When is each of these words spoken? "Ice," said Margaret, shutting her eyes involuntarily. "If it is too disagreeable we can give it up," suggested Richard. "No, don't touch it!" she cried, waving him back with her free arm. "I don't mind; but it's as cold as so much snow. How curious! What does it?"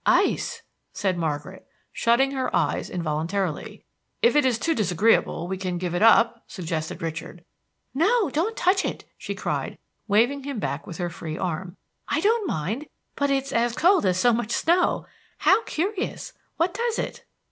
"Ice," 0.03 0.63
said 0.93 1.15
Margaret, 1.15 1.67
shutting 1.93 2.31
her 2.31 2.49
eyes 2.55 2.89
involuntarily. 2.89 3.85
"If 4.23 4.35
it 4.35 4.47
is 4.47 4.57
too 4.57 4.73
disagreeable 4.73 5.47
we 5.47 5.59
can 5.59 5.77
give 5.77 5.93
it 5.93 6.01
up," 6.01 6.43
suggested 6.47 7.03
Richard. 7.03 7.45
"No, 7.93 8.31
don't 8.31 8.57
touch 8.57 8.83
it!" 8.83 9.05
she 9.15 9.35
cried, 9.35 9.77
waving 10.07 10.41
him 10.43 10.57
back 10.57 10.87
with 10.87 10.97
her 10.97 11.11
free 11.11 11.37
arm. 11.37 11.77
"I 12.07 12.19
don't 12.19 12.47
mind; 12.47 12.87
but 13.15 13.29
it's 13.29 13.51
as 13.51 13.75
cold 13.75 14.07
as 14.07 14.19
so 14.19 14.33
much 14.33 14.49
snow. 14.51 15.05
How 15.37 15.61
curious! 15.65 16.33
What 16.57 16.73
does 16.73 16.97
it?" 16.97 17.23